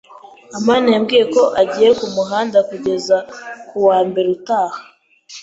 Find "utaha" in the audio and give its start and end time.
4.37-4.79